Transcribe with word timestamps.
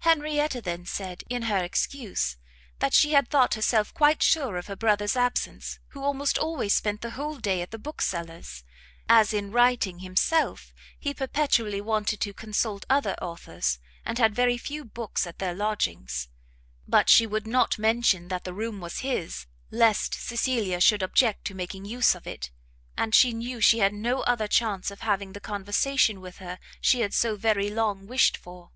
Henrietta 0.00 0.60
then 0.60 0.84
said, 0.84 1.24
in 1.30 1.44
her 1.44 1.64
excuse, 1.64 2.36
that 2.80 2.92
she 2.92 3.12
had 3.12 3.30
thought 3.30 3.54
herself 3.54 3.94
quite 3.94 4.22
sure 4.22 4.58
of 4.58 4.66
her 4.66 4.76
brother's 4.76 5.16
absence, 5.16 5.78
who 5.92 6.04
almost 6.04 6.36
always 6.36 6.74
spent 6.74 7.00
the 7.00 7.12
whole 7.12 7.38
day 7.38 7.62
at 7.62 7.70
the 7.70 7.78
bookseller's, 7.78 8.64
as 9.08 9.32
in 9.32 9.50
writing 9.50 10.00
himself 10.00 10.74
he 10.98 11.14
perpetually 11.14 11.80
wanted 11.80 12.20
to 12.20 12.34
consult 12.34 12.84
other 12.90 13.14
authors, 13.14 13.78
and 14.04 14.18
had 14.18 14.34
very 14.34 14.58
few 14.58 14.84
books 14.84 15.26
at 15.26 15.38
their 15.38 15.54
lodgings: 15.54 16.28
but 16.86 17.08
she 17.08 17.26
would 17.26 17.46
not 17.46 17.78
mention 17.78 18.28
that 18.28 18.44
the 18.44 18.52
room 18.52 18.78
was 18.78 18.98
his, 18.98 19.46
lest 19.70 20.12
Cecilia 20.12 20.82
should 20.82 21.02
object 21.02 21.46
to 21.46 21.54
making 21.54 21.86
use 21.86 22.14
of 22.14 22.26
it, 22.26 22.50
and 22.94 23.14
she 23.14 23.32
knew 23.32 23.62
she 23.62 23.78
had 23.78 23.94
no 23.94 24.20
other 24.24 24.48
chance 24.48 24.90
of 24.90 25.00
having 25.00 25.32
the 25.32 25.40
conversation 25.40 26.20
with 26.20 26.36
her 26.40 26.58
she 26.78 27.00
had 27.00 27.14
so 27.14 27.36
very 27.36 27.70
long 27.70 28.06
wished 28.06 28.36
for. 28.36 28.70